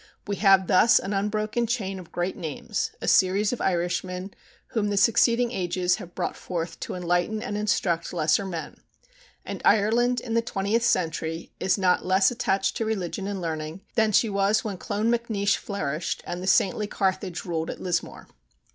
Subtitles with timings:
[0.25, 4.33] We have thus an unbroken chain of great names, a series of Irishmen
[4.69, 8.81] whom the succeeding ages have brought forth to enlighten and instruct lesser men;
[9.45, 14.11] and Ireland, in the twentieth century, is not less attached to religion and learning than
[14.11, 18.27] she was when Clonmacnois flourished and the saintly Carthage ruled at Lismore.